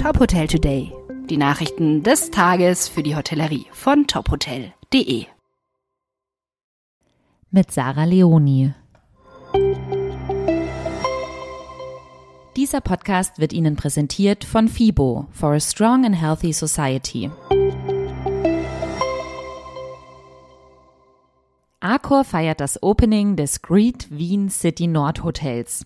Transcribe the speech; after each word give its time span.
Top 0.00 0.20
Hotel 0.20 0.46
Today. 0.46 0.92
Die 1.28 1.36
Nachrichten 1.36 2.04
des 2.04 2.30
Tages 2.30 2.88
für 2.88 3.02
die 3.02 3.16
Hotellerie 3.16 3.66
von 3.72 4.06
tophotel.de. 4.06 5.26
Mit 7.50 7.72
Sarah 7.72 8.04
Leoni. 8.04 8.72
Dieser 12.54 12.80
Podcast 12.80 13.40
wird 13.40 13.52
Ihnen 13.52 13.74
präsentiert 13.74 14.44
von 14.44 14.68
FIBO 14.68 15.26
for 15.32 15.54
a 15.54 15.60
Strong 15.60 16.06
and 16.06 16.14
Healthy 16.14 16.52
Society. 16.52 17.30
Accor 21.80 22.22
feiert 22.22 22.60
das 22.60 22.80
Opening 22.84 23.34
des 23.34 23.62
Great 23.62 24.06
Wien 24.10 24.48
City 24.48 24.86
Nord 24.86 25.24
Hotels. 25.24 25.84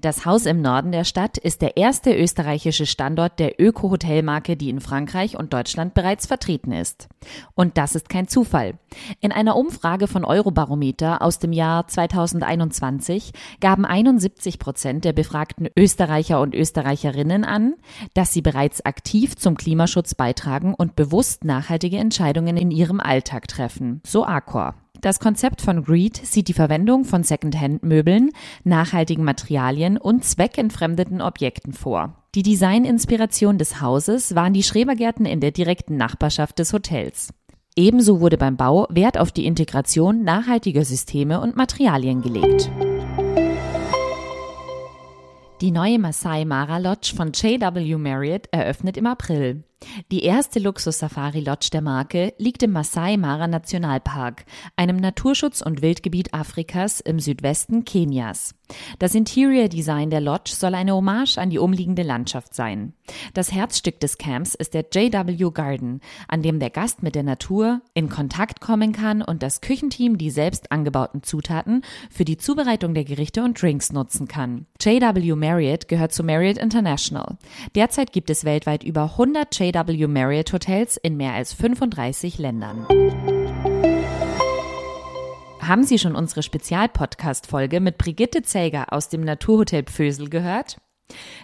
Das 0.00 0.24
Haus 0.24 0.46
im 0.46 0.60
Norden 0.60 0.92
der 0.92 1.04
Stadt 1.04 1.38
ist 1.38 1.62
der 1.62 1.76
erste 1.76 2.14
österreichische 2.14 2.86
Standort 2.86 3.38
der 3.38 3.60
Öko-Hotelmarke, 3.60 4.56
die 4.56 4.70
in 4.70 4.80
Frankreich 4.80 5.38
und 5.38 5.52
Deutschland 5.52 5.94
bereits 5.94 6.26
vertreten 6.26 6.72
ist. 6.72 7.08
Und 7.54 7.78
das 7.78 7.94
ist 7.94 8.08
kein 8.08 8.28
Zufall. 8.28 8.74
In 9.20 9.32
einer 9.32 9.56
Umfrage 9.56 10.06
von 10.06 10.24
Eurobarometer 10.24 11.22
aus 11.22 11.38
dem 11.38 11.52
Jahr 11.52 11.86
2021 11.86 13.32
gaben 13.60 13.84
71 13.84 14.58
Prozent 14.58 15.04
der 15.04 15.12
befragten 15.12 15.68
Österreicher 15.76 16.40
und 16.40 16.54
Österreicherinnen 16.54 17.44
an, 17.44 17.74
dass 18.14 18.32
sie 18.32 18.42
bereits 18.42 18.84
aktiv 18.84 19.36
zum 19.36 19.56
Klimaschutz 19.56 20.14
beitragen 20.14 20.74
und 20.74 20.96
bewusst 20.96 21.44
nachhaltige 21.44 21.98
Entscheidungen 21.98 22.56
in 22.56 22.70
ihrem 22.70 23.00
Alltag 23.00 23.48
treffen, 23.48 24.00
so 24.04 24.24
Accor. 24.24 24.74
Das 25.00 25.20
Konzept 25.20 25.60
von 25.60 25.84
Greed 25.84 26.16
sieht 26.16 26.48
die 26.48 26.54
Verwendung 26.54 27.04
von 27.04 27.22
Secondhand-Möbeln, 27.22 28.30
nachhaltigen 28.64 29.24
Materialien 29.24 29.98
und 29.98 30.24
zweckentfremdeten 30.24 31.20
Objekten 31.20 31.72
vor. 31.72 32.24
Die 32.34 32.42
Designinspiration 32.42 33.58
des 33.58 33.80
Hauses 33.80 34.34
waren 34.34 34.54
die 34.54 34.62
Schrebergärten 34.62 35.26
in 35.26 35.40
der 35.40 35.50
direkten 35.50 35.96
Nachbarschaft 35.96 36.58
des 36.58 36.72
Hotels. 36.72 37.34
Ebenso 37.76 38.20
wurde 38.20 38.38
beim 38.38 38.56
Bau 38.56 38.86
Wert 38.88 39.18
auf 39.18 39.32
die 39.32 39.46
Integration 39.46 40.22
nachhaltiger 40.22 40.84
Systeme 40.84 41.40
und 41.40 41.56
Materialien 41.56 42.22
gelegt. 42.22 42.70
Die 45.60 45.70
neue 45.70 45.98
Masai 45.98 46.44
Mara 46.44 46.78
Lodge 46.78 47.14
von 47.16 47.32
JW 47.32 47.96
Marriott 47.96 48.48
eröffnet 48.52 48.96
im 48.96 49.06
April. 49.06 49.64
Die 50.10 50.24
erste 50.24 50.58
Luxus-Safari-Lodge 50.58 51.68
der 51.72 51.82
Marke 51.82 52.34
liegt 52.38 52.62
im 52.62 52.72
Masai 52.72 53.16
Mara 53.16 53.46
Nationalpark, 53.46 54.44
einem 54.76 54.96
Naturschutz- 54.96 55.62
und 55.62 55.82
Wildgebiet 55.82 56.34
Afrikas 56.34 57.00
im 57.00 57.20
Südwesten 57.20 57.84
Kenias. 57.84 58.54
Das 58.98 59.14
Interior 59.14 59.68
Design 59.68 60.10
der 60.10 60.20
Lodge 60.20 60.52
soll 60.54 60.74
eine 60.74 60.94
Hommage 60.94 61.36
an 61.36 61.50
die 61.50 61.58
umliegende 61.58 62.02
Landschaft 62.02 62.54
sein. 62.54 62.94
Das 63.34 63.52
Herzstück 63.52 64.00
des 64.00 64.16
Camps 64.16 64.54
ist 64.54 64.72
der 64.72 64.86
JW 64.90 65.50
Garden, 65.52 66.00
an 66.28 66.40
dem 66.40 66.58
der 66.58 66.70
Gast 66.70 67.02
mit 67.02 67.14
der 67.14 67.22
Natur 67.22 67.82
in 67.92 68.08
Kontakt 68.08 68.60
kommen 68.60 68.92
kann 68.92 69.20
und 69.20 69.42
das 69.42 69.60
Küchenteam 69.60 70.16
die 70.16 70.30
selbst 70.30 70.72
angebauten 70.72 71.22
Zutaten 71.22 71.82
für 72.10 72.24
die 72.24 72.38
Zubereitung 72.38 72.94
der 72.94 73.04
Gerichte 73.04 73.42
und 73.42 73.60
Drinks 73.60 73.92
nutzen 73.92 74.28
kann. 74.28 74.66
JW 74.80 75.34
Marriott 75.34 75.88
gehört 75.88 76.12
zu 76.12 76.24
Marriott 76.24 76.56
International. 76.56 77.36
Derzeit 77.74 78.12
gibt 78.12 78.30
es 78.30 78.44
weltweit 78.44 78.82
über 78.82 79.02
100 79.02 79.54
JW 79.58 79.73
JW 79.74 80.06
Marriott 80.06 80.52
Hotels 80.52 80.96
in 80.96 81.16
mehr 81.16 81.32
als 81.32 81.52
35 81.52 82.38
Ländern. 82.38 82.86
Haben 85.60 85.82
Sie 85.82 85.98
schon 85.98 86.14
unsere 86.14 86.44
Spezialpodcast-Folge 86.44 87.80
mit 87.80 87.98
Brigitte 87.98 88.42
Zelger 88.42 88.92
aus 88.92 89.08
dem 89.08 89.22
Naturhotel 89.22 89.82
Pfösel 89.82 90.28
gehört? 90.30 90.76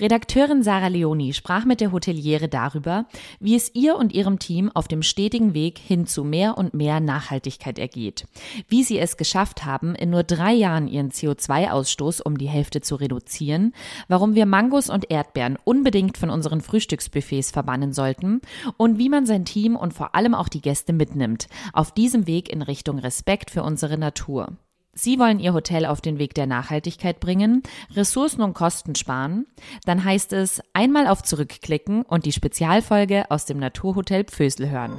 Redakteurin 0.00 0.62
Sarah 0.62 0.88
Leoni 0.88 1.32
sprach 1.32 1.64
mit 1.64 1.80
der 1.80 1.92
Hoteliere 1.92 2.48
darüber, 2.48 3.06
wie 3.40 3.54
es 3.54 3.74
ihr 3.74 3.96
und 3.96 4.12
ihrem 4.12 4.38
Team 4.38 4.70
auf 4.74 4.88
dem 4.88 5.02
stetigen 5.02 5.54
Weg 5.54 5.78
hin 5.78 6.06
zu 6.06 6.24
mehr 6.24 6.58
und 6.58 6.74
mehr 6.74 7.00
Nachhaltigkeit 7.00 7.78
ergeht, 7.78 8.26
wie 8.68 8.82
sie 8.82 8.98
es 8.98 9.16
geschafft 9.16 9.64
haben, 9.64 9.94
in 9.94 10.10
nur 10.10 10.24
drei 10.24 10.52
Jahren 10.52 10.88
ihren 10.88 11.10
CO2-Ausstoß 11.10 12.22
um 12.22 12.38
die 12.38 12.48
Hälfte 12.48 12.80
zu 12.80 12.96
reduzieren, 12.96 13.74
warum 14.08 14.34
wir 14.34 14.46
Mangos 14.46 14.90
und 14.90 15.10
Erdbeeren 15.10 15.58
unbedingt 15.62 16.16
von 16.16 16.30
unseren 16.30 16.62
Frühstücksbuffets 16.62 17.50
verbannen 17.50 17.92
sollten. 17.92 18.40
Und 18.76 18.98
wie 18.98 19.08
man 19.08 19.26
sein 19.26 19.44
Team 19.44 19.76
und 19.76 19.94
vor 19.94 20.14
allem 20.14 20.34
auch 20.34 20.48
die 20.48 20.62
Gäste 20.62 20.92
mitnimmt, 20.92 21.46
auf 21.72 21.92
diesem 21.92 22.26
Weg 22.26 22.50
in 22.52 22.62
Richtung 22.62 22.98
Respekt 22.98 23.50
für 23.50 23.62
unsere 23.62 23.98
Natur. 23.98 24.56
Sie 24.94 25.18
wollen 25.18 25.40
Ihr 25.40 25.54
Hotel 25.54 25.86
auf 25.86 26.02
den 26.02 26.18
Weg 26.18 26.34
der 26.34 26.46
Nachhaltigkeit 26.46 27.18
bringen, 27.18 27.62
Ressourcen 27.94 28.42
und 28.42 28.52
Kosten 28.52 28.94
sparen? 28.94 29.46
Dann 29.86 30.04
heißt 30.04 30.34
es 30.34 30.60
einmal 30.74 31.06
auf 31.06 31.22
Zurückklicken 31.22 32.02
und 32.02 32.26
die 32.26 32.32
Spezialfolge 32.32 33.30
aus 33.30 33.46
dem 33.46 33.58
Naturhotel 33.58 34.24
Pfösel 34.24 34.68
hören. 34.68 34.98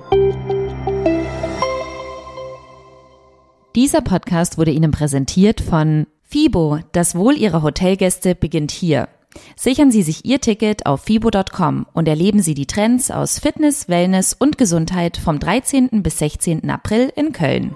Dieser 3.76 4.02
Podcast 4.02 4.58
wurde 4.58 4.72
Ihnen 4.72 4.92
präsentiert 4.92 5.62
von 5.62 6.08
FIBO. 6.24 6.80
Das 6.92 7.14
Wohl 7.14 7.38
Ihrer 7.38 7.62
Hotelgäste 7.62 8.34
beginnt 8.34 8.72
hier. 8.72 9.10
Sichern 9.56 9.92
Sie 9.92 10.02
sich 10.02 10.26
Ihr 10.26 10.42
Ticket 10.42 10.88
auf 10.88 11.02
fibo.com 11.02 11.86
und 11.94 12.08
erleben 12.08 12.42
Sie 12.42 12.56
die 12.56 12.68
Trends 12.68 13.12
aus 13.12 13.38
Fitness, 13.38 13.90
Wellness 13.90 14.34
und 14.34 14.58
Gesundheit 14.58 15.18
vom 15.18 15.40
13. 15.40 16.02
bis 16.02 16.18
16. 16.18 16.68
April 16.72 17.12
in 17.16 17.32
Köln. 17.32 17.76